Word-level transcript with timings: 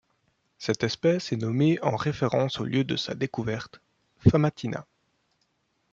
Cette 0.57 0.83
espèce 0.83 1.31
est 1.31 1.35
nommée 1.37 1.79
en 1.83 1.95
référence 1.95 2.59
au 2.59 2.63
lieu 2.65 2.83
de 2.83 2.95
sa 2.95 3.13
découverte, 3.13 3.81
Famatina. 4.31 4.87